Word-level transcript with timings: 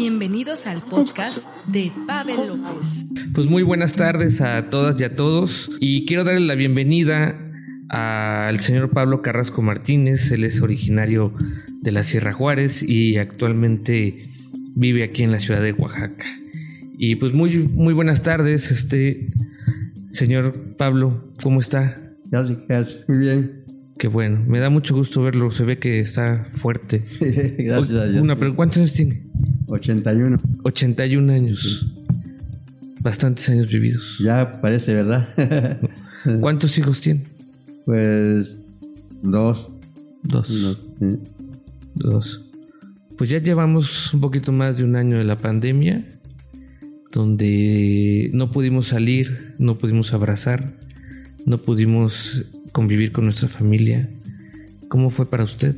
Bienvenidos 0.00 0.66
al 0.66 0.80
podcast 0.80 1.46
de 1.66 1.92
Pavel 2.06 2.36
López. 2.46 3.04
Pues 3.34 3.46
muy 3.46 3.62
buenas 3.62 3.92
tardes 3.92 4.40
a 4.40 4.70
todas 4.70 4.98
y 4.98 5.04
a 5.04 5.14
todos 5.14 5.70
y 5.78 6.06
quiero 6.06 6.24
darle 6.24 6.40
la 6.40 6.54
bienvenida 6.54 7.38
al 7.90 8.60
señor 8.60 8.88
Pablo 8.92 9.20
Carrasco 9.20 9.60
Martínez. 9.60 10.32
Él 10.32 10.44
es 10.44 10.62
originario 10.62 11.34
de 11.82 11.92
la 11.92 12.02
Sierra 12.02 12.32
Juárez 12.32 12.82
y 12.82 13.18
actualmente 13.18 14.22
vive 14.74 15.04
aquí 15.04 15.22
en 15.22 15.32
la 15.32 15.38
ciudad 15.38 15.60
de 15.60 15.74
Oaxaca. 15.74 16.24
Y 16.96 17.16
pues 17.16 17.34
muy, 17.34 17.68
muy 17.68 17.92
buenas 17.92 18.22
tardes, 18.22 18.70
este 18.70 19.28
señor 20.12 20.76
Pablo, 20.78 21.30
¿cómo 21.42 21.60
está? 21.60 22.14
Gracias, 22.30 23.04
muy 23.06 23.18
bien. 23.18 23.64
Qué 23.98 24.08
bueno, 24.08 24.42
me 24.46 24.60
da 24.60 24.70
mucho 24.70 24.94
gusto 24.94 25.20
verlo, 25.20 25.50
se 25.50 25.62
ve 25.66 25.78
que 25.78 26.00
está 26.00 26.46
fuerte. 26.54 27.04
Gracias 27.58 27.98
a 27.98 28.06
Dios. 28.06 28.22
Una, 28.22 28.38
pero 28.38 28.56
¿cuántos 28.56 28.78
años 28.78 28.94
tiene? 28.94 29.29
81. 29.70 30.40
81 30.64 31.32
años. 31.32 31.86
Bastantes 33.00 33.48
años 33.48 33.68
vividos. 33.68 34.18
Ya 34.22 34.60
parece, 34.60 34.94
¿verdad? 34.94 35.28
¿Cuántos 36.40 36.76
hijos 36.78 37.00
tiene? 37.00 37.24
pues 37.84 38.58
dos. 39.22 39.68
Dos. 40.22 40.62
Dos, 40.62 40.78
sí. 40.98 41.18
Dos. 41.94 42.46
Pues 43.16 43.30
ya 43.30 43.38
llevamos 43.38 44.14
un 44.14 44.20
poquito 44.20 44.52
más 44.52 44.76
de 44.76 44.84
un 44.84 44.96
año 44.96 45.18
de 45.18 45.24
la 45.24 45.38
pandemia, 45.38 46.06
donde 47.12 48.30
no 48.32 48.50
pudimos 48.50 48.88
salir, 48.88 49.54
no 49.58 49.78
pudimos 49.78 50.12
abrazar, 50.12 50.76
no 51.46 51.58
pudimos 51.62 52.44
convivir 52.72 53.12
con 53.12 53.24
nuestra 53.24 53.48
familia. 53.48 54.08
¿Cómo 54.88 55.10
fue 55.10 55.28
para 55.28 55.44
usted? 55.44 55.74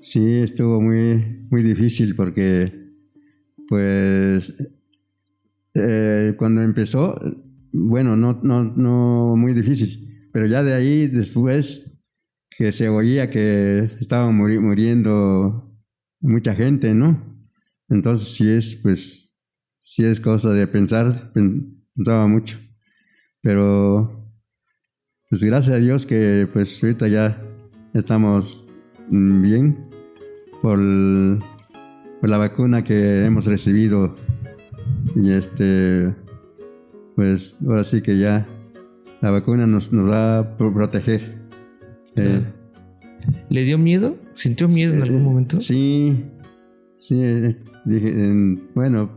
Sí, 0.00 0.36
estuvo 0.36 0.80
muy, 0.80 1.44
muy 1.50 1.62
difícil 1.62 2.14
porque, 2.14 2.81
pues, 3.72 4.52
eh, 5.72 6.34
cuando 6.36 6.60
empezó, 6.62 7.18
bueno, 7.72 8.16
no, 8.18 8.38
no, 8.42 8.64
no 8.64 9.34
muy 9.34 9.54
difícil, 9.54 10.28
pero 10.30 10.44
ya 10.44 10.62
de 10.62 10.74
ahí 10.74 11.06
después 11.06 11.98
que 12.50 12.70
se 12.72 12.90
oía 12.90 13.30
que 13.30 13.78
estaba 13.98 14.30
muri- 14.30 14.60
muriendo 14.60 15.74
mucha 16.20 16.54
gente, 16.54 16.92
¿no? 16.92 17.18
Entonces 17.88 18.28
sí 18.34 18.46
es, 18.50 18.76
pues, 18.82 19.40
sí 19.78 20.04
es 20.04 20.20
cosa 20.20 20.50
de 20.50 20.66
pensar, 20.66 21.32
pen- 21.32 21.82
pensaba 21.96 22.26
mucho, 22.26 22.58
pero, 23.40 24.30
pues 25.30 25.42
gracias 25.42 25.76
a 25.76 25.80
Dios 25.80 26.04
que, 26.04 26.46
pues, 26.52 26.84
ahorita 26.84 27.08
ya 27.08 27.42
estamos 27.94 28.66
mm, 29.10 29.40
bien 29.40 29.88
por, 30.60 30.78
por 32.22 32.30
la 32.30 32.38
vacuna 32.38 32.82
que 32.84 33.24
hemos 33.26 33.46
recibido 33.46 34.14
y 35.16 35.32
este 35.32 36.14
pues 37.16 37.56
ahora 37.68 37.82
sí 37.84 38.00
que 38.00 38.16
ya 38.16 38.46
la 39.20 39.30
vacuna 39.32 39.66
nos, 39.66 39.92
nos 39.92 40.08
va 40.08 40.38
a 40.38 40.56
pro- 40.56 40.72
proteger 40.72 41.42
Eh, 42.16 42.42
¿Le 43.48 43.64
dio 43.64 43.76
miedo? 43.78 44.16
¿Sintió 44.34 44.68
miedo 44.68 44.94
en 44.94 45.02
algún 45.02 45.22
momento? 45.24 45.60
sí 45.60 46.24
sí 46.96 47.20
eh, 47.22 47.56
dije, 47.84 48.08
en- 48.08 48.68
bueno 48.76 49.10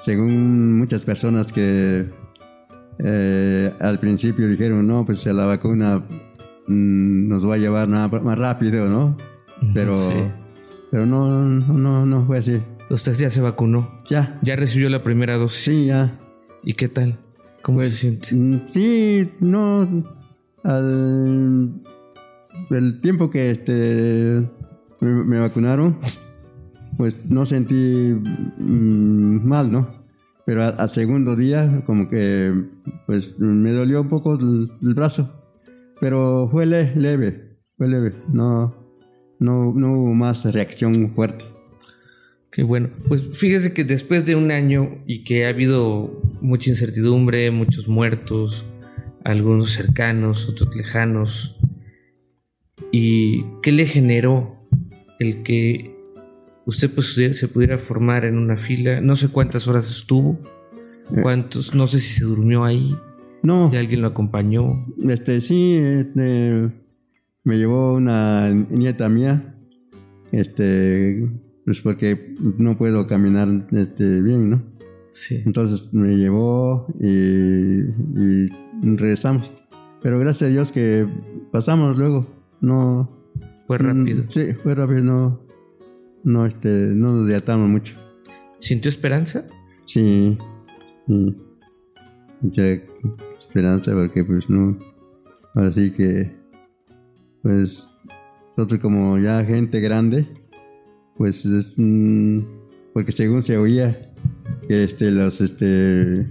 según 0.00 0.78
muchas 0.78 1.04
personas 1.04 1.52
que 1.52 2.06
eh, 2.98 3.72
al 3.78 4.00
principio 4.00 4.48
dijeron 4.48 4.84
no 4.86 5.04
pues 5.06 5.24
la 5.26 5.44
vacuna 5.46 5.98
mm, 6.66 7.28
nos 7.28 7.48
va 7.48 7.54
a 7.54 7.58
llevar 7.58 7.88
nada 7.88 8.08
más 8.20 8.36
rápido 8.36 8.88
no 8.88 9.16
pero 9.74 9.96
sí. 9.96 10.12
Pero 10.92 11.06
no 11.06 11.42
no 11.44 11.72
no 11.78 12.06
no 12.06 12.26
fue 12.26 12.38
así 12.38 12.60
Usted 12.90 13.14
ya 13.14 13.30
se 13.30 13.40
vacunó. 13.40 14.02
ya 14.10 14.38
Ya 14.42 14.54
recibió 14.54 14.90
la 14.90 14.98
primera 14.98 15.36
dosis. 15.38 15.64
sí 15.64 15.86
ya 15.86 16.20
¿Y 16.62 16.74
qué 16.74 16.88
tal? 16.88 17.18
¿Cómo 17.62 17.78
Pues, 17.78 17.94
se 17.94 17.98
siente? 17.98 18.36
mm, 18.36 18.60
sí 18.72 19.30
no 19.40 19.88
al 20.62 21.72
el 22.70 23.00
tiempo 23.00 23.30
que 23.30 23.50
este 23.50 24.46
me, 25.00 25.24
me 25.24 25.40
vacunaron 25.40 25.96
pues 26.98 27.16
no 27.28 27.46
sentí 27.46 27.74
mm, 28.58 29.46
mal 29.48 29.72
no 29.72 29.88
pero 30.44 30.64
al, 30.64 30.74
al 30.78 30.88
segundo 30.90 31.34
día 31.36 31.82
como 31.86 32.08
que 32.08 32.52
pues 33.06 33.38
me 33.40 33.70
dolió 33.72 34.02
un 34.02 34.08
poco 34.08 34.34
el, 34.34 34.70
el 34.82 34.94
brazo 34.94 35.30
pero 36.00 36.48
fue 36.50 36.66
le- 36.66 36.94
leve 36.96 37.56
fue 37.78 37.88
leve 37.88 38.12
no 38.28 38.74
no 39.42 39.72
no 39.74 39.92
hubo 39.92 40.14
más 40.14 40.44
reacción 40.52 41.12
fuerte 41.14 41.44
Qué 42.52 42.62
bueno. 42.62 42.90
Pues 43.08 43.22
fíjese 43.32 43.72
que 43.72 43.82
después 43.82 44.26
de 44.26 44.36
un 44.36 44.50
año 44.50 44.98
y 45.06 45.24
que 45.24 45.46
ha 45.46 45.48
habido 45.48 46.20
mucha 46.42 46.68
incertidumbre, 46.68 47.50
muchos 47.50 47.88
muertos, 47.88 48.66
algunos 49.24 49.70
cercanos, 49.70 50.46
otros 50.50 50.76
lejanos, 50.76 51.56
¿y 52.90 53.44
qué 53.62 53.72
le 53.72 53.86
generó 53.86 54.68
el 55.18 55.42
que 55.42 55.96
usted 56.66 56.90
pues, 56.90 57.14
se 57.14 57.48
pudiera 57.48 57.78
formar 57.78 58.26
en 58.26 58.36
una 58.36 58.58
fila? 58.58 59.00
No 59.00 59.16
sé 59.16 59.28
cuántas 59.28 59.66
horas 59.66 59.90
estuvo, 59.90 60.38
cuántos, 61.22 61.74
no 61.74 61.88
sé 61.88 62.00
si 62.00 62.18
se 62.18 62.26
durmió 62.26 62.64
ahí, 62.64 62.94
no 63.42 63.70
si 63.70 63.76
alguien 63.76 64.02
lo 64.02 64.08
acompañó. 64.08 64.84
Este, 65.08 65.40
sí, 65.40 65.78
este, 65.78 66.70
me 67.44 67.58
llevó 67.58 67.94
una 67.94 68.50
nieta 68.50 69.08
mía, 69.08 69.56
este, 70.30 71.28
pues 71.64 71.80
porque 71.80 72.34
no 72.58 72.76
puedo 72.76 73.06
caminar 73.06 73.66
este, 73.72 74.22
bien, 74.22 74.50
¿no? 74.50 74.62
Sí. 75.10 75.42
Entonces 75.44 75.92
me 75.92 76.16
llevó 76.16 76.86
y, 77.00 77.80
y 77.80 78.48
regresamos. 78.82 79.50
Pero 80.02 80.18
gracias 80.18 80.48
a 80.48 80.52
Dios 80.52 80.72
que 80.72 81.06
pasamos 81.50 81.96
luego, 81.96 82.26
no... 82.60 83.22
Fue 83.66 83.78
rápido. 83.78 84.24
Sí, 84.28 84.54
fue 84.54 84.74
rápido, 84.74 85.02
no, 85.02 85.46
no, 86.24 86.46
este, 86.46 86.68
no 86.68 87.16
nos 87.16 87.26
dilatamos 87.26 87.68
mucho. 87.68 87.94
¿Sintió 88.58 88.88
esperanza? 88.88 89.44
Sí, 89.86 90.36
sí. 91.06 91.36
Mucha 92.40 92.62
esperanza 93.38 93.92
porque 93.92 94.24
pues 94.24 94.50
no, 94.50 94.76
ahora 95.54 95.70
sí 95.70 95.92
que 95.92 96.41
pues 97.42 97.88
nosotros 98.56 98.80
como 98.80 99.18
ya 99.18 99.44
gente 99.44 99.80
grande, 99.80 100.26
pues 101.16 101.44
es, 101.44 101.72
mm, 101.76 102.40
porque 102.92 103.12
según 103.12 103.42
se 103.42 103.56
oía 103.56 104.12
que 104.68 104.84
este 104.84 105.10
los 105.10 105.40
este 105.40 106.26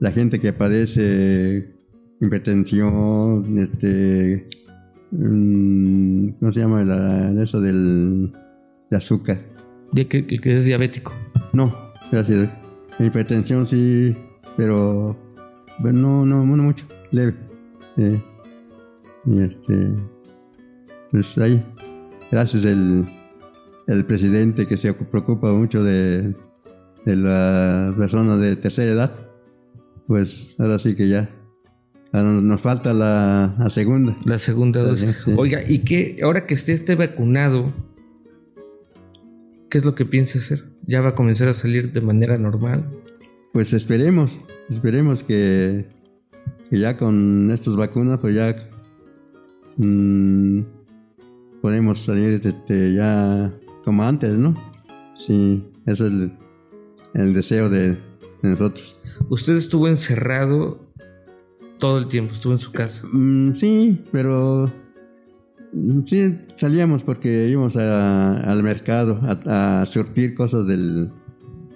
la 0.00 0.12
gente 0.12 0.40
que 0.40 0.52
padece 0.52 1.74
hipertensión, 2.20 3.58
este 3.58 4.48
mm, 5.10 6.28
¿cómo 6.40 6.52
se 6.52 6.60
llama 6.60 6.84
la, 6.84 7.42
eso 7.42 7.60
del 7.60 8.32
de 8.90 8.96
azúcar? 8.96 9.38
De 9.92 10.06
que, 10.06 10.26
es 10.42 10.64
diabético. 10.64 11.12
No, 11.52 11.74
gracias. 12.10 12.50
La 12.98 13.06
hipertensión 13.06 13.66
sí, 13.66 14.16
pero 14.56 15.16
bueno, 15.78 16.24
no, 16.24 16.44
no, 16.44 16.56
no 16.56 16.62
mucho, 16.62 16.86
leve. 17.10 17.34
Eh, 17.96 18.22
y 19.26 19.40
este, 19.40 19.92
pues 21.12 21.38
ahí, 21.38 21.62
gracias 22.30 22.64
el, 22.64 23.04
el 23.86 24.04
presidente 24.04 24.66
que 24.66 24.76
se 24.76 24.92
preocupa 24.94 25.52
mucho 25.52 25.84
de, 25.84 26.34
de 27.04 27.16
la 27.16 27.94
persona 27.96 28.36
de 28.36 28.56
tercera 28.56 28.90
edad, 28.92 29.14
pues 30.08 30.56
ahora 30.58 30.78
sí 30.80 30.94
que 30.96 31.08
ya. 31.08 31.30
Ahora 32.12 32.30
nos- 32.32 32.60
falta 32.60 32.92
la, 32.92 33.54
la 33.58 33.70
segunda. 33.70 34.16
La 34.24 34.36
segunda 34.38 34.82
dosis. 34.82 35.16
Sí. 35.24 35.32
Oiga, 35.36 35.62
¿y 35.66 35.78
qué? 35.84 36.18
Ahora 36.22 36.44
que 36.46 36.54
esté, 36.54 36.72
esté 36.72 36.94
vacunado, 36.94 37.72
¿qué 39.70 39.78
es 39.78 39.84
lo 39.84 39.94
que 39.94 40.04
piensa 40.04 40.38
hacer? 40.38 40.64
¿Ya 40.86 41.00
va 41.00 41.10
a 41.10 41.14
comenzar 41.14 41.48
a 41.48 41.54
salir 41.54 41.92
de 41.92 42.00
manera 42.00 42.36
normal? 42.38 42.84
Pues 43.52 43.72
esperemos, 43.72 44.38
esperemos 44.68 45.24
que, 45.24 45.86
que 46.70 46.78
ya 46.78 46.96
con 46.98 47.50
estas 47.50 47.76
vacunas, 47.76 48.18
pues 48.20 48.34
ya 48.34 48.56
mm, 49.76 50.60
podemos 51.62 52.00
salir 52.00 52.42
este, 52.44 52.92
ya 52.94 53.50
como 53.84 54.02
antes, 54.02 54.36
¿no? 54.36 54.54
Sí, 55.14 55.64
ese 55.86 56.06
es 56.06 56.12
el, 56.12 56.32
el 57.14 57.32
deseo 57.32 57.70
de, 57.70 57.90
de 57.92 57.98
nosotros. 58.42 58.98
Usted 59.30 59.54
estuvo 59.56 59.88
encerrado 59.88 60.80
todo 61.78 61.98
el 61.98 62.08
tiempo, 62.08 62.34
estuvo 62.34 62.52
en 62.52 62.58
su 62.58 62.72
casa. 62.72 63.06
Mm, 63.12 63.54
sí, 63.54 64.04
pero 64.12 64.70
mm, 65.72 66.00
sí 66.06 66.36
salíamos 66.56 67.02
porque 67.04 67.48
íbamos 67.48 67.76
a- 67.76 68.38
al 68.40 68.62
mercado 68.62 69.18
a, 69.22 69.80
a 69.82 69.86
surtir 69.86 70.34
cosas 70.34 70.66
del, 70.66 71.10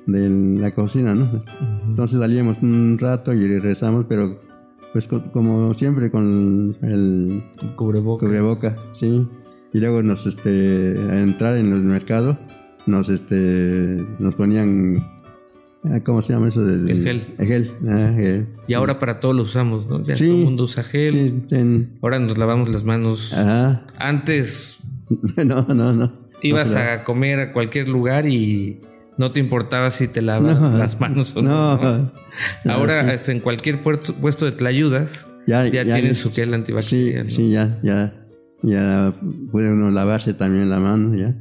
de 0.06 0.28
la 0.60 0.72
cocina, 0.74 1.14
¿no? 1.14 1.44
Entonces 1.86 2.18
salíamos 2.18 2.58
un 2.62 2.98
rato 2.98 3.32
y 3.32 3.46
regresamos, 3.46 4.06
pero 4.08 4.40
pues 4.92 5.06
co- 5.06 5.22
como 5.32 5.74
siempre 5.74 6.10
con 6.10 6.76
el 6.82 7.42
Cubrebocas. 7.76 8.26
cubreboca, 8.28 8.76
sí. 8.92 9.26
Y 9.76 9.80
luego 9.80 10.02
nos, 10.02 10.24
este, 10.26 10.94
a 11.10 11.20
entrar 11.20 11.58
en 11.58 11.70
el 11.70 11.82
mercado, 11.82 12.38
nos, 12.86 13.10
este, 13.10 13.98
nos 14.18 14.34
ponían, 14.34 15.06
ah, 15.84 15.98
¿cómo 16.02 16.22
se 16.22 16.32
llama 16.32 16.48
eso? 16.48 16.64
Del- 16.64 16.88
El 16.88 17.04
gel. 17.04 17.34
El 17.36 17.46
gel, 17.46 17.70
ah, 17.86 18.12
gel. 18.16 18.46
Y 18.68 18.72
ahora 18.72 18.98
para 18.98 19.20
todos 19.20 19.36
lo 19.36 19.42
usamos, 19.42 19.86
¿no? 19.86 20.02
Ya 20.02 20.16
Sí. 20.16 20.24
todo 20.28 20.36
el 20.38 20.44
mundo 20.44 20.64
usa 20.64 20.82
gel. 20.82 21.12
Sí, 21.12 21.54
en- 21.56 21.98
Ahora 22.00 22.18
nos 22.18 22.38
lavamos 22.38 22.70
las 22.70 22.84
manos. 22.84 23.34
ajá. 23.34 23.84
Antes 23.98 24.78
No, 25.44 25.66
no, 25.68 25.92
no. 25.92 26.10
ibas 26.40 26.72
No 26.72 26.80
a 26.80 27.04
comer 27.04 27.38
a 27.40 27.52
cualquier 27.52 27.86
lugar 27.88 28.26
y 28.26 28.80
no 29.18 29.30
te 29.32 29.40
importaba 29.40 29.90
si 29.90 30.08
te 30.08 30.22
lavas 30.22 30.58
No. 30.58 30.78
las 30.78 30.98
manos 31.00 31.36
o 31.36 31.42
no. 31.42 31.76
No. 31.76 32.72
Ahora 32.72 33.00
hasta 33.12 33.30
en 33.30 33.40
cualquier 33.40 33.82
puerto- 33.82 34.14
puesto 34.14 34.46
de 34.46 34.52
tlayudas 34.52 35.28
Ya- 35.46 35.64
ya, 35.66 35.82
ya 35.82 35.94
tienen 35.96 36.12
es- 36.12 36.18
su 36.18 36.32
gel 36.32 36.54
antibacterial. 36.54 37.30
sí, 37.30 37.50
ya, 37.50 37.78
ya. 37.82 38.22
Ya 38.62 39.14
puede 39.52 39.72
uno 39.72 39.90
lavarse 39.90 40.34
también 40.34 40.68
la 40.70 40.78
mano, 40.80 41.14
ya. 41.16 41.34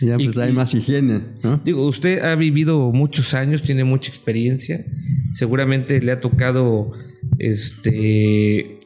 Ya 0.00 0.16
Y- 0.18 0.26
pues 0.26 0.36
hay 0.38 0.50
y- 0.50 0.54
más 0.54 0.74
higiene, 0.74 1.20
¿no? 1.42 1.60
Digo, 1.64 1.86
usted 1.86 2.22
ha 2.22 2.34
vivido 2.36 2.92
muchos 2.92 3.34
años, 3.34 3.62
tiene 3.62 3.84
mucha 3.84 4.10
experiencia. 4.10 4.84
Seguramente 5.32 6.00
le 6.00 6.12
ha 6.12 6.20
tocado 6.20 6.92
este 7.38 8.78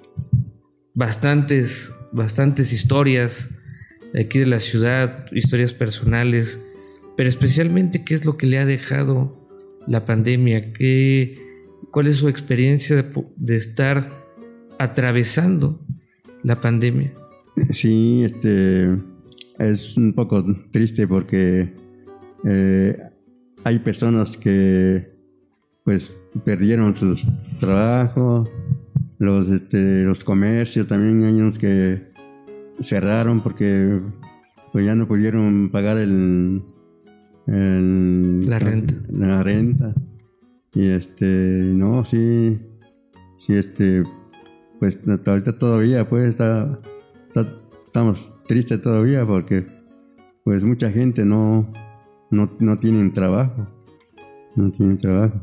bastantes, 0.95 1.93
bastantes 2.13 2.73
historias 2.73 3.51
de 4.13 4.23
aquí 4.23 4.39
de 4.39 4.47
la 4.47 4.61
ciudad, 4.61 5.27
historias 5.33 5.73
personales, 5.73 6.61
pero 7.17 7.29
especialmente 7.29 8.05
qué 8.05 8.15
es 8.15 8.25
lo 8.25 8.37
que 8.37 8.47
le 8.47 8.59
ha 8.59 8.67
dejado 8.67 9.39
la 9.87 10.05
pandemia, 10.05 10.73
¿Qué, 10.75 11.35
cuál 11.91 12.07
es 12.07 12.17
su 12.17 12.29
experiencia 12.29 12.97
de, 12.97 13.05
de 13.37 13.57
estar 13.57 14.09
atravesando 14.79 15.85
la 16.43 16.61
pandemia. 16.61 17.13
Sí, 17.70 18.22
este 18.25 18.96
es 19.58 19.96
un 19.96 20.12
poco 20.14 20.44
triste 20.70 21.06
porque 21.06 21.72
eh, 22.44 22.99
hay 23.64 23.78
personas 23.81 24.37
que 24.37 25.12
pues 25.84 26.14
perdieron 26.44 26.96
sus 26.96 27.26
trabajos, 27.60 28.49
los 29.19 29.50
este, 29.50 30.04
los 30.04 30.25
comercios 30.25 30.87
también 30.87 31.25
hay 31.25 31.40
unos 31.40 31.58
que 31.58 32.10
cerraron 32.81 33.40
porque 33.40 34.00
pues 34.72 34.84
ya 34.87 34.94
no 34.94 35.06
pudieron 35.06 35.70
pagar 35.70 35.99
el, 35.99 36.62
el- 37.46 38.49
La 38.49 38.58
renta. 38.58 38.94
la 39.12 39.43
renta 39.43 39.94
y 40.75 40.88
este 40.88 41.26
no 41.26 42.04
sí 42.04 42.58
sí 43.40 43.54
este 43.54 44.04
pues 44.81 44.99
ahorita 45.26 45.58
todavía 45.58 46.08
pues 46.08 46.25
está- 46.28 46.81
estamos 47.34 48.29
tristes 48.46 48.81
todavía 48.82 49.25
porque 49.26 49.64
pues 50.44 50.64
mucha 50.64 50.90
gente 50.90 51.25
no 51.25 51.70
no, 52.31 52.50
no 52.58 52.79
tienen 52.79 53.12
trabajo 53.12 53.67
no 54.56 54.70
tienen 54.73 54.99
trabajo 54.99 55.40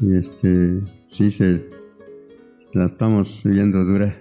y 0.00 0.16
este 0.16 0.80
sí 1.08 1.30
se 1.30 1.64
la 2.72 2.86
estamos 2.86 3.42
viendo 3.44 3.84
dura 3.84 4.16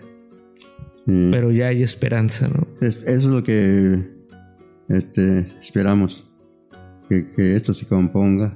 Sí. 1.07 1.29
Pero 1.31 1.51
ya 1.51 1.65
hay 1.69 1.81
esperanza, 1.81 2.47
¿no? 2.47 2.67
Es- 2.79 2.97
eso 2.97 3.07
es 3.07 3.25
lo 3.25 3.41
que 3.41 4.07
este, 4.87 5.39
esperamos, 5.59 6.31
que, 7.09 7.25
que 7.35 7.55
esto 7.55 7.73
se 7.73 7.87
componga 7.87 8.55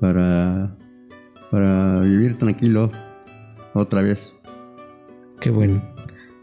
para, 0.00 0.76
para 1.52 2.00
vivir 2.00 2.36
tranquilo 2.38 2.90
otra 3.72 4.02
vez. 4.02 4.34
Qué 5.40 5.50
bueno. 5.50 5.80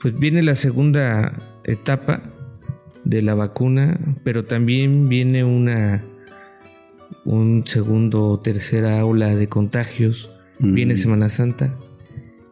Pues 0.05 0.19
viene 0.19 0.43
la 0.43 0.53
segunda 0.53 1.33
etapa 1.63 2.21
de 3.05 3.23
la 3.23 3.33
vacuna, 3.33 3.99
pero 4.23 4.45
también 4.45 5.09
viene 5.09 5.43
una 5.43 6.03
un 7.23 7.65
segundo 7.65 8.27
o 8.27 8.39
tercera 8.39 9.03
ola 9.03 9.35
de 9.35 9.47
contagios. 9.49 10.31
Viene 10.59 10.93
Mm, 10.93 10.97
Semana 10.97 11.27
Santa 11.29 11.73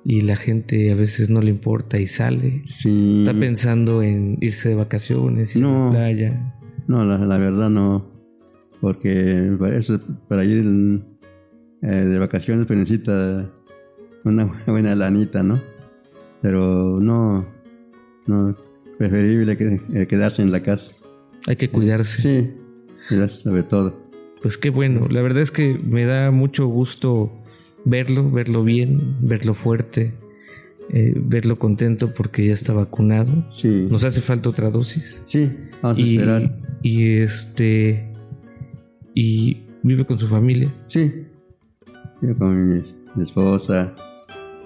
y 0.03 0.21
la 0.21 0.35
gente 0.35 0.91
a 0.91 0.95
veces 0.95 1.29
no 1.29 1.41
le 1.41 1.51
importa 1.51 2.01
y 2.01 2.07
sale. 2.07 2.63
sí, 2.65 3.17
Está 3.19 3.39
pensando 3.39 4.01
en 4.01 4.39
irse 4.41 4.69
de 4.69 4.75
vacaciones, 4.75 5.55
ir 5.55 5.63
a 5.63 5.67
la 5.67 5.89
playa. 5.91 6.55
no, 6.88 7.05
la, 7.05 7.19
la 7.19 7.38
verdad 7.38 7.69
no, 7.69 8.03
porque 8.81 9.55
para, 9.59 9.77
eso, 9.77 10.00
para 10.27 10.44
ir 10.44 10.65
eh, 11.83 11.88
de 11.88 12.17
vacaciones 12.17 12.65
pues 12.65 12.79
necesita 12.79 13.47
una 14.23 14.45
buena 14.65 14.95
lanita, 14.95 15.44
¿no? 15.44 15.61
Pero 16.44 17.00
no, 17.00 17.48
no, 18.28 18.56
preferible 19.00 19.57
que, 19.57 19.81
eh, 19.94 20.06
quedarse 20.07 20.44
en 20.44 20.51
la 20.51 20.62
casa. 20.62 20.92
Hay 21.48 21.56
que 21.56 21.69
cuidarse. 21.69 22.22
Sí, 22.22 22.51
quedarse 23.10 23.40
sobre 23.40 23.63
todo. 23.63 23.98
Pues 24.42 24.57
qué 24.57 24.69
bueno, 24.69 25.07
la 25.10 25.22
verdad 25.22 25.42
es 25.42 25.51
que 25.51 25.80
me 25.84 26.04
da 26.06 26.30
mucho 26.31 26.68
gusto 26.68 27.31
verlo, 27.86 28.30
verlo 28.30 28.63
bien, 28.66 29.16
verlo 29.22 29.54
fuerte, 29.54 30.13
eh, 30.90 31.13
verlo 31.16 31.57
contento 31.57 32.13
porque 32.13 32.46
ya 32.46 32.54
está 32.54 32.74
vacunado. 32.74 33.31
Sí, 33.54 33.88
Nos 33.89 34.04
hace 34.04 34.19
falta 34.19 34.50
otra 34.50 34.69
dosis. 34.69 35.22
sí, 35.25 35.50
vamos 35.81 35.98
a 35.98 36.01
esperar. 36.01 36.60
y 36.81 37.18
este 37.19 38.12
y 39.16 39.62
vive 39.81 40.06
con 40.06 40.19
su 40.19 40.28
familia. 40.28 40.74
Sí, 40.88 41.25
yo 42.22 42.38
con 42.38 42.69
mi, 42.69 42.84
mi 43.16 43.24
esposa, 43.24 43.94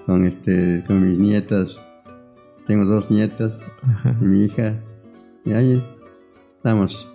con 0.08 0.24
este, 0.24 0.82
con 0.86 1.06
mis 1.06 1.18
nietas. 1.18 1.78
Tengo 2.66 2.86
dos 2.86 3.10
nietas 3.10 3.60
Ajá. 3.82 4.16
y 4.20 4.24
mi 4.24 4.44
hija. 4.46 4.74
Y 5.44 5.52
ahí 5.52 5.84
estamos. 6.56 7.10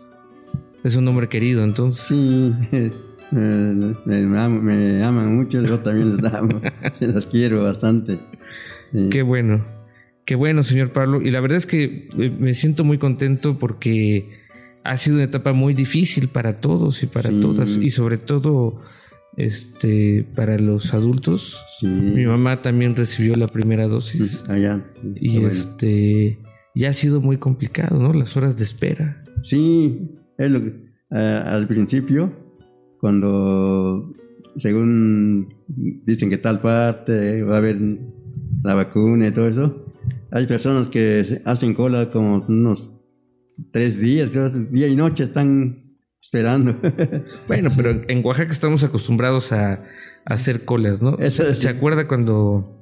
Es 0.84 0.96
un 0.96 1.08
hombre 1.08 1.28
querido, 1.28 1.64
entonces. 1.64 2.06
Sí, 2.06 2.54
me, 3.32 3.96
me 4.06 4.40
am- 4.40 4.62
me 4.62 5.04
aman 5.04 5.36
mucho, 5.36 5.64
yo 5.64 5.80
también 5.80 6.16
les 6.18 6.34
amo. 6.34 6.62
Las 7.00 7.26
quiero 7.26 7.64
bastante. 7.64 8.20
Sí. 8.92 9.10
Qué 9.10 9.24
bueno. 9.24 9.66
Qué 10.26 10.36
bueno, 10.36 10.64
señor 10.64 10.92
Pablo. 10.94 11.20
Y 11.22 11.32
la 11.32 11.40
verdad 11.42 11.58
es 11.58 11.66
que 11.66 12.08
eh, 12.16 12.30
me 12.40 12.54
siento 12.54 12.84
muy 12.84 13.00
contento 13.00 13.58
porque 13.58 14.30
ha 14.84 14.98
sido 14.98 15.16
una 15.16 15.26
etapa 15.26 15.52
muy 15.54 15.74
difícil 15.74 16.28
para 16.28 16.60
todos 16.60 17.02
y 17.02 17.08
para 17.08 17.30
Sí. 17.32 17.40
todas. 17.42 17.72
Y 17.72 17.90
sobre 17.90 18.18
todo 18.20 18.82
este 19.38 20.26
para 20.36 20.58
los 20.58 20.94
adultos. 20.94 21.58
Sí, 21.80 21.88
Mi 21.88 22.26
mamá 22.26 22.62
también 22.62 22.96
recibió 22.96 23.36
la 23.36 23.48
primera 23.48 23.88
dosis. 23.88 24.44
allá. 24.50 24.86
Y 25.16 25.34
bueno. 25.34 25.48
este 25.50 26.40
ya 26.76 26.90
ha 26.90 26.94
sido 26.94 27.22
muy 27.22 27.38
complicado, 27.38 28.02
¿no? 28.02 28.14
Las 28.14 28.36
horas 28.38 28.58
de 28.58 28.64
espera. 28.64 29.24
Sí, 29.44 30.10
es 30.38 30.52
lo 30.52 30.64
que, 30.64 30.74
ah, 31.12 31.44
al 31.48 31.68
principio, 31.68 32.32
cuando 33.00 34.14
según 34.58 35.50
dicen 36.06 36.30
que 36.30 36.38
tal 36.38 36.62
parte 36.62 37.44
va 37.44 37.56
a 37.56 37.58
haber 37.58 37.78
la 38.64 38.76
vacuna 38.76 39.28
y 39.28 39.32
todo 39.32 39.48
eso, 39.48 39.94
hay 40.32 40.46
personas 40.48 40.88
que 40.88 41.42
hacen 41.46 41.74
cola 41.74 42.10
como 42.10 42.44
unos 42.48 42.92
tres 43.72 44.00
días, 44.00 44.30
creo, 44.30 44.50
día 44.50 44.88
y 44.88 44.96
noche 44.96 45.26
están 45.26 45.83
esperando. 46.34 46.76
Bueno, 47.48 47.70
pero 47.76 48.02
en- 48.08 48.26
Oaxaca 48.26 48.52
estamos 48.52 48.84
acostumbrados 48.84 49.52
a, 49.52 49.74
a 49.74 50.34
hacer 50.34 50.64
colas, 50.66 51.02
¿no? 51.02 51.18
Eso 51.20 51.44
es- 51.48 51.60
¿Se 51.60 51.70
acuerda 51.70 52.08
cuando 52.08 52.82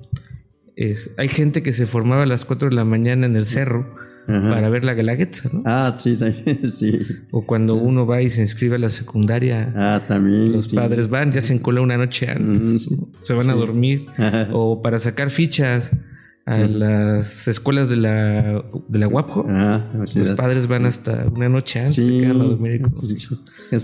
es- 0.76 1.12
hay 1.18 1.28
gente 1.30 1.64
que 1.64 1.74
se 1.74 1.86
formaba 1.88 2.24
a 2.24 2.28
las 2.28 2.46
4 2.46 2.70
de 2.70 2.76
la 2.76 2.86
mañana 2.86 3.26
en 3.26 3.36
el 3.36 3.46
cerro 3.46 3.96
Ajá. 4.28 4.50
para 4.52 4.70
ver 4.70 4.86
la 4.86 4.94
Guelaguetza, 4.94 5.50
¿no? 5.52 5.64
Ah, 5.66 5.96
sí, 5.98 6.18
sí. 6.72 7.00
O 7.32 7.46
cuando 7.46 7.76
uno 7.76 8.06
va 8.06 8.22
y 8.22 8.30
se 8.30 8.42
inscribe 8.42 8.76
a 8.76 8.80
la 8.80 8.90
secundaria, 8.90 9.74
Ah, 9.76 10.02
también. 10.08 10.52
los 10.54 10.68
sí. 10.68 10.76
padres 10.76 11.10
van, 11.10 11.32
ya 11.32 11.40
hacen 11.40 11.58
cola 11.60 11.82
una 11.82 11.98
noche 11.98 12.30
antes, 12.30 12.88
se 13.22 13.34
van 13.34 13.50
a 13.50 13.54
dormir. 13.56 14.06
Ajá. 14.18 14.50
O 14.54 14.82
para 14.82 15.00
sacar 15.00 15.32
fichas 15.32 15.92
a 16.46 16.58
las 16.58 17.48
escuelas 17.48 17.90
de 17.90 17.96
la, 17.98 18.64
de 18.88 19.00
la 19.00 19.08
UAPJO, 19.08 19.46
Ah, 19.50 19.90
los 20.16 20.30
padres 20.30 20.68
van 20.68 20.86
hasta 20.86 21.26
una 21.34 21.50
noche 21.50 21.80
antes, 21.80 21.96
se 21.98 22.08
sí. 22.08 22.20
quedan 22.20 22.42
a 22.42 22.44
dormir 22.46 22.82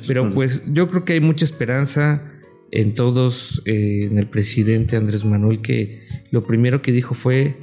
Pero 0.07 0.33
pues 0.33 0.61
yo 0.67 0.87
creo 0.89 1.05
que 1.05 1.13
hay 1.13 1.19
mucha 1.21 1.45
esperanza 1.45 2.23
en 2.71 2.93
todos, 2.95 3.61
eh, 3.65 4.07
en 4.11 4.17
el 4.17 4.27
presidente 4.27 4.97
Andrés 4.97 5.23
Manuel, 5.23 5.61
que 5.61 6.03
lo 6.31 6.43
primero 6.43 6.81
que 6.81 6.91
dijo 6.91 7.13
fue, 7.15 7.57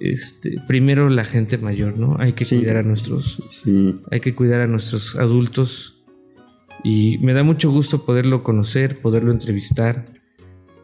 este, 0.00 0.56
primero 0.66 1.08
la 1.08 1.24
gente 1.24 1.56
mayor, 1.58 1.98
¿no? 1.98 2.16
Hay 2.18 2.32
que 2.32 2.44
Sí. 2.44 2.56
cuidar 2.58 2.78
a 2.78 2.82
nuestros, 2.82 3.42
Sí, 3.50 4.00
hay 4.10 4.20
que 4.20 4.34
cuidar 4.34 4.60
a 4.62 4.66
nuestros 4.66 5.14
adultos 5.16 6.02
y 6.82 7.18
me 7.18 7.32
da 7.32 7.42
mucho 7.44 7.70
gusto 7.70 8.04
poderlo 8.04 8.42
conocer, 8.42 9.00
poderlo 9.00 9.30
entrevistar, 9.30 10.06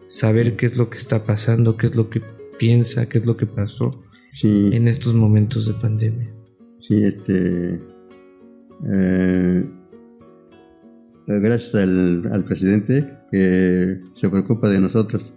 saber 0.04 0.56
qué 0.56 0.66
es 0.66 0.76
lo 0.76 0.88
que 0.90 0.99
está 0.99 1.25
pasando, 1.25 1.76
qué 1.76 1.88
es 1.88 1.97
lo 1.97 2.09
que 2.11 2.23
piensa, 2.61 3.09
qué 3.09 3.19
es 3.19 3.26
lo 3.26 3.38
que 3.38 3.47
pasó 3.47 4.02
sí. 4.33 4.69
en 4.73 4.87
estos 4.87 5.14
momentos 5.14 5.67
de 5.67 5.73
pandemia. 5.73 6.31
Sí, 6.79 7.02
este. 7.02 7.81
eh, 8.87 9.64
gracias 11.26 11.75
al, 11.75 12.29
al 12.31 12.45
presidente 12.45 13.19
que 13.33 14.02
se 14.14 14.29
preocupa 14.29 14.69
de 14.69 14.81
nosotros. 14.81 15.33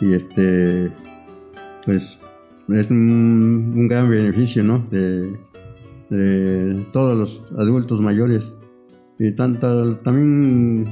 Y 0.00 0.12
este. 0.14 0.92
Pues 1.86 2.18
es 2.68 2.90
un, 2.90 3.72
un 3.76 3.88
gran 3.88 4.10
beneficio, 4.10 4.64
¿no? 4.64 4.86
De, 4.90 5.32
de 6.10 6.86
todos 6.92 7.16
los 7.16 7.52
adultos 7.56 8.00
mayores 8.00 8.52
y 9.18 9.32
tanto 9.32 9.96
también 9.98 10.84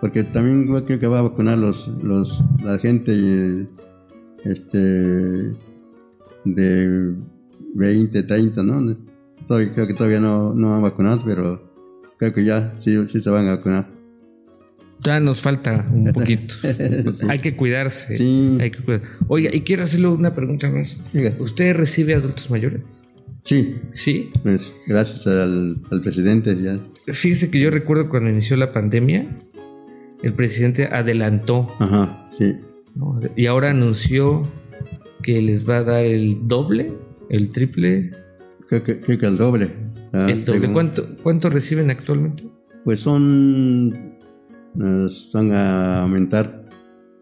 porque 0.00 0.22
también 0.24 0.66
creo 0.84 0.98
que 0.98 1.06
va 1.06 1.18
a 1.18 1.22
vacunar 1.22 1.58
los, 1.58 1.88
los 2.02 2.44
la 2.62 2.78
gente 2.78 3.12
y, 3.12 3.68
este 4.50 5.52
de 6.44 7.14
20, 7.74 8.22
30, 8.22 8.62
¿no? 8.62 8.96
Todavía, 9.48 9.72
creo 9.72 9.86
que 9.86 9.94
todavía 9.94 10.20
no, 10.20 10.54
no 10.54 10.74
han 10.76 10.82
vacunado, 10.82 11.22
pero 11.24 11.72
creo 12.18 12.32
que 12.32 12.44
ya 12.44 12.74
sí, 12.80 12.96
sí 13.08 13.20
se 13.22 13.30
van 13.30 13.46
a 13.48 13.56
vacunar. 13.56 13.88
Ya 15.04 15.20
nos 15.20 15.40
falta 15.40 15.86
un 15.92 16.04
poquito. 16.14 16.54
Hay 17.28 17.40
que 17.40 17.54
cuidarse. 17.54 18.16
Sí. 18.16 18.56
Hay 18.60 18.70
que 18.70 18.78
cuidar. 18.82 19.02
Oiga, 19.28 19.50
y 19.54 19.60
quiero 19.60 19.84
hacerle 19.84 20.08
una 20.08 20.34
pregunta 20.34 20.70
más. 20.70 20.96
Diga. 21.12 21.32
¿Usted 21.38 21.76
recibe 21.76 22.14
adultos 22.14 22.50
mayores? 22.50 22.80
Sí, 23.44 23.76
Sí. 23.92 24.30
pues 24.42 24.74
gracias 24.88 25.26
al, 25.28 25.78
al 25.90 26.00
presidente 26.00 26.60
ya. 26.60 26.80
Fíjese 27.12 27.50
que 27.50 27.60
yo 27.60 27.70
recuerdo 27.70 28.08
cuando 28.08 28.30
inició 28.30 28.56
la 28.56 28.72
pandemia, 28.72 29.36
el 30.24 30.32
presidente 30.32 30.86
adelantó 30.90 31.72
Ajá, 31.78 32.26
sí. 32.36 32.56
¿No? 32.96 33.20
y 33.36 33.46
ahora 33.46 33.70
anunció 33.70 34.42
que 35.22 35.40
les 35.42 35.68
va 35.68 35.78
a 35.78 35.84
dar 35.84 36.04
el 36.04 36.46
doble, 36.48 36.92
el 37.30 37.50
triple, 37.52 38.10
Creo 38.68 38.82
que, 38.82 39.00
creo 39.00 39.18
que 39.18 39.26
el 39.26 39.36
doble. 39.36 39.70
ah, 40.12 40.26
el 40.28 40.44
doble. 40.44 40.60
según- 40.60 40.72
¿Cuánto, 40.72 41.06
¿Cuánto 41.22 41.50
reciben 41.50 41.90
actualmente? 41.90 42.44
Pues 42.84 42.98
son, 43.00 43.92
eh, 44.80 45.06
van 45.32 45.52
a 45.52 46.02
aumentar 46.02 46.64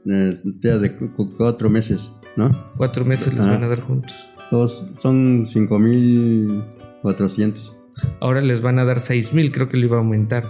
eh, 0.07 0.38
de 0.43 0.97
cu- 0.97 1.12
cu- 1.14 1.37
cuatro 1.37 1.69
meses, 1.71 2.11
¿no? 2.37 2.50
Cuatro 2.76 3.04
meses 3.04 3.33
les 3.35 3.43
Ajá. 3.43 3.52
van 3.52 3.64
a 3.64 3.69
dar 3.69 3.81
juntos. 3.81 4.12
Dos, 4.50 4.85
son 5.00 5.47
5.400. 5.47 7.75
Ahora 8.21 8.40
les 8.43 8.61
van 8.61 8.78
a 8.78 8.85
dar 8.85 9.00
seis 9.00 9.33
mil, 9.33 9.50
creo 9.52 9.69
que 9.69 9.76
le 9.78 9.87
iba 9.87 9.97
a 9.97 10.00
aumentar. 10.00 10.45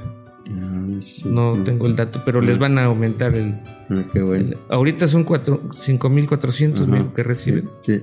Ah, 0.51 0.87
sí. 1.03 1.23
No 1.29 1.63
tengo 1.65 1.87
el 1.87 1.97
dato, 1.97 2.21
pero 2.25 2.41
les 2.41 2.59
van 2.59 2.77
a 2.79 2.85
aumentar 2.85 3.35
el... 3.35 3.55
Ah, 3.91 4.03
qué 4.13 4.21
bueno. 4.23 4.49
el- 4.51 4.59
ahorita 4.69 5.07
son 5.07 5.25
cuatro, 5.25 5.71
cinco 5.81 6.09
mil 6.11 6.27
cuatrocientos 6.29 6.83
Ajá. 6.83 6.91
me 6.91 6.99
dijo 6.99 7.15
que 7.15 7.23
reciben. 7.23 7.71
Sí, 7.83 8.03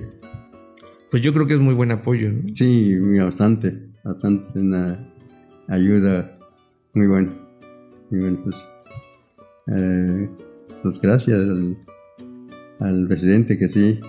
Pues 1.10 1.22
yo 1.22 1.32
creo 1.32 1.46
que 1.46 1.54
es 1.54 1.60
muy 1.60 1.74
buen 1.74 1.92
apoyo. 1.92 2.30
¿no? 2.32 2.40
sí, 2.54 2.98
bastante, 3.18 3.88
bastante 4.04 4.58
una 4.58 4.98
ayuda 5.68 6.36
muy 6.94 7.06
buena. 7.06 7.32
Muy 8.10 8.20
bueno, 8.20 8.40
pues, 8.44 8.56
eh, 9.68 10.28
pues 10.82 11.00
gracias 11.00 11.38
al, 11.40 11.76
al 12.80 13.06
presidente 13.08 13.56
que 13.56 13.68
sí, 13.68 14.00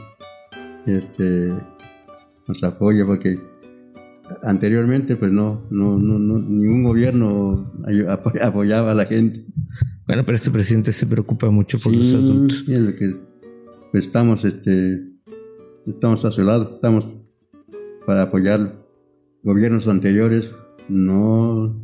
este, 0.85 1.53
nos 2.47 2.63
apoya 2.63 3.05
porque 3.05 3.37
anteriormente 4.43 5.15
pues 5.15 5.31
no, 5.31 5.65
no, 5.69 5.97
no, 5.97 6.17
no 6.19 6.39
ningún 6.39 6.83
gobierno 6.83 7.71
apoyaba 8.41 8.91
a 8.91 8.95
la 8.95 9.05
gente. 9.05 9.45
Bueno, 10.07 10.23
pero 10.25 10.35
este 10.35 10.51
presidente 10.51 10.91
se 10.91 11.05
preocupa 11.05 11.49
mucho 11.49 11.77
por 11.79 11.91
Sí, 11.93 12.11
los 12.13 12.23
adultos. 12.23 12.65
es 12.67 12.79
lo 12.81 12.95
que 12.95 13.13
pues, 13.91 14.05
estamos, 14.05 14.43
este, 14.45 14.99
estamos 15.87 16.25
a 16.25 16.31
su 16.31 16.43
lado, 16.43 16.75
estamos 16.75 17.07
para 18.05 18.23
apoyarlo. 18.23 18.83
Gobiernos 19.43 19.87
anteriores 19.87 20.53
no, 20.89 21.81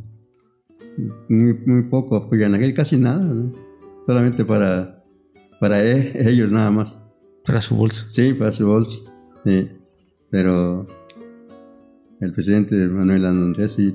muy, 1.28 1.54
muy 1.66 1.82
poco 1.84 2.16
apoyan 2.16 2.54
a 2.54 2.58
él, 2.58 2.74
casi 2.74 2.96
nada, 2.98 3.24
¿no? 3.24 3.52
solamente 4.06 4.44
para, 4.44 5.04
para 5.60 5.82
e- 5.84 6.28
ellos 6.30 6.50
nada 6.50 6.70
más. 6.70 6.96
Para 7.44 7.60
su 7.60 7.74
bolsa. 7.76 8.06
Sí, 8.12 8.34
para 8.34 8.52
su 8.52 8.66
bolsa, 8.66 8.98
sí. 9.44 9.68
pero 10.30 10.86
el 12.20 12.32
presidente 12.32 12.74
Manuel 12.88 13.24
Andrés 13.26 13.72
sí, 13.72 13.94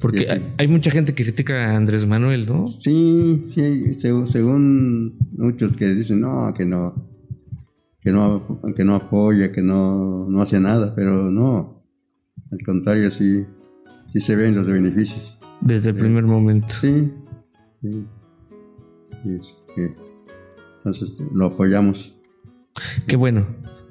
Porque 0.00 0.26
hay, 0.58 0.68
mucha 0.68 0.90
gente 0.90 1.14
que 1.14 1.22
critica 1.24 1.70
a 1.72 1.76
Andrés 1.76 2.06
Manuel, 2.06 2.46
¿no? 2.46 2.68
Sí, 2.68 3.46
sí, 3.54 3.60
seg- 4.00 4.26
según 4.26 5.16
muchos 5.36 5.76
que 5.76 5.86
dicen 5.94 6.20
no, 6.20 6.52
que 6.54 6.64
no, 6.64 6.94
que 8.00 8.10
no, 8.12 8.60
que 8.74 8.84
no 8.84 8.94
apoya, 8.96 9.52
que 9.52 9.62
no, 9.62 10.26
no 10.28 10.42
hace 10.42 10.60
nada, 10.60 10.94
pero 10.94 11.30
no, 11.30 11.84
al 12.50 12.58
contrario, 12.64 13.10
sí, 13.10 13.44
sí 14.12 14.20
se 14.20 14.36
ven 14.36 14.54
los 14.56 14.66
beneficios. 14.66 15.36
Desde 15.60 15.90
el 15.90 15.96
primer 15.96 16.24
momento. 16.24 16.68
Sí, 16.70 17.10
sí. 17.82 18.06
Y 19.24 19.80
entonces 20.78 21.12
lo 21.32 21.46
apoyamos. 21.46 22.14
Qué 23.06 23.16
bueno. 23.16 23.46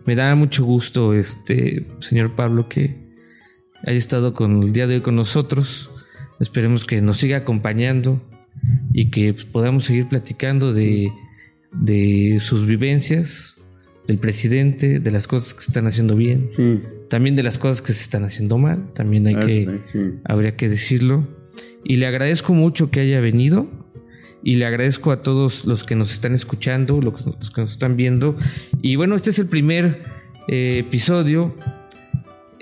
Me 0.05 0.15
da 0.15 0.35
mucho 0.35 0.63
gusto, 0.63 1.13
este 1.13 1.87
señor 1.99 2.35
Pablo, 2.35 2.69
que 2.69 3.04
haya 3.83 3.97
estado 3.97 4.33
con 4.33 4.63
el 4.63 4.73
día 4.73 4.87
de 4.87 4.95
hoy 4.95 5.01
con 5.01 5.15
nosotros. 5.15 5.89
Esperemos 6.39 6.85
que 6.85 7.01
nos 7.01 7.17
siga 7.17 7.37
acompañando 7.37 8.21
y 8.93 9.09
que 9.09 9.33
podamos 9.33 9.85
seguir 9.85 10.07
platicando 10.07 10.73
de, 10.73 11.11
de 11.71 12.39
sus 12.41 12.65
vivencias, 12.65 13.61
del 14.07 14.17
presidente, 14.17 14.99
de 14.99 15.11
las 15.11 15.27
cosas 15.27 15.53
que 15.53 15.61
se 15.61 15.71
están 15.71 15.87
haciendo 15.87 16.15
bien, 16.15 16.49
Sí, 16.55 16.81
también 17.09 17.35
de 17.35 17.43
las 17.43 17.57
cosas 17.57 17.81
que 17.81 17.93
se 17.93 18.01
están 18.03 18.23
haciendo 18.23 18.57
mal. 18.57 18.93
También 18.93 19.27
hay 19.27 19.35
que, 19.35 19.79
sí, 19.91 19.99
habría 20.23 20.55
que 20.55 20.69
decirlo. 20.69 21.27
Y 21.83 21.97
le 21.97 22.07
agradezco 22.07 22.53
mucho 22.53 22.89
que 22.89 22.99
haya 23.01 23.19
venido. 23.19 23.67
Y 24.43 24.57
le 24.57 24.65
agradezco 24.65 25.11
a 25.11 25.23
todos 25.23 25.65
los 25.65 25.83
que 25.83 25.95
nos 25.95 26.13
están 26.13 26.35
escuchando, 26.35 27.01
los 27.01 27.15
que 27.15 27.23
los 27.39 27.51
que 27.51 27.61
nos 27.61 27.71
están 27.71 27.95
viendo. 27.95 28.37
Y 28.81 28.95
bueno, 28.95 29.15
este 29.15 29.31
es 29.31 29.39
el 29.39 29.47
primer 29.47 30.03
eh, 30.47 30.79
episodio. 30.79 31.55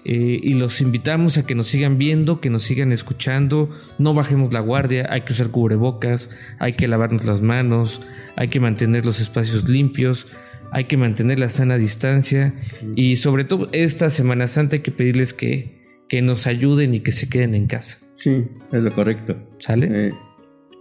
Eh, 0.06 0.40
y 0.42 0.54
los 0.56 0.82
invitamos 0.82 1.38
a 1.38 1.46
que 1.46 1.56
nos 1.56 1.68
sigan 1.68 1.98
viendo, 1.98 2.42
que 2.42 2.50
nos 2.50 2.64
sigan 2.64 2.92
escuchando. 2.92 3.70
No 3.98 4.14
bajemos 4.14 4.54
la 4.54 4.60
guardia, 4.60 5.08
hay 5.10 5.22
que 5.22 5.34
usar 5.34 5.50
cubrebocas, 5.50 6.30
hay 6.60 6.74
que 6.74 6.88
lavarnos 6.88 7.26
las 7.26 7.42
manos, 7.42 8.02
hay 8.36 8.50
que 8.50 8.60
mantener 8.60 9.06
los 9.06 9.22
espacios 9.22 9.68
limpios, 9.70 10.28
hay 10.72 10.86
que 10.86 10.98
mantener 10.98 11.40
la 11.40 11.50
sana 11.50 11.78
distancia. 11.78 12.54
Y 12.96 13.16
sobre 13.18 13.44
todo 13.46 13.70
esta 13.72 14.10
Semana 14.10 14.48
Santa 14.48 14.76
hay 14.78 14.82
que 14.82 14.92
pedirles 14.92 15.34
que, 15.34 15.82
que 16.10 16.22
nos 16.22 16.48
ayuden 16.48 16.94
y 16.94 17.00
que 17.02 17.12
se 17.12 17.30
queden 17.30 17.56
en 17.56 17.68
casa. 17.68 18.00
sí, 18.18 18.46
es 18.72 18.82
lo 18.84 18.92
correcto. 18.94 19.38
¿Sale? 19.60 20.08
Eh, 20.10 20.14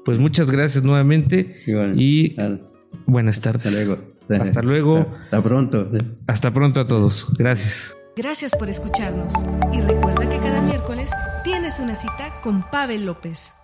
Pues 0.04 0.18
muchas 0.18 0.50
gracias 0.50 0.82
nuevamente 0.82 1.62
igual, 1.66 2.00
y 2.00 2.34
al- 2.40 2.60
buenas 3.06 3.40
tardes. 3.40 3.66
hasta 3.66 3.76
luego. 3.84 4.12
Hasta 4.42 4.62
luego. 4.62 4.98
Hasta 5.24 5.42
pronto. 5.42 5.90
Hasta 6.26 6.52
pronto 6.52 6.80
a 6.80 6.86
todos. 6.86 7.32
Gracias. 7.38 7.96
Gracias 8.14 8.52
por 8.54 8.68
escucharnos 8.68 9.32
y 9.72 9.80
recuerda 9.80 10.28
que 10.28 10.36
cada 10.36 10.60
miércoles 10.60 11.10
tienes 11.44 11.80
una 11.80 11.94
cita 11.94 12.40
con 12.42 12.62
Pavel 12.70 13.06
López. 13.06 13.61